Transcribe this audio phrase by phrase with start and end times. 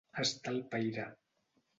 [0.21, 1.05] Estar al paire.